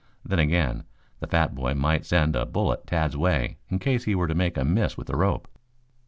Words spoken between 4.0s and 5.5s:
he were to make a miss with the rope.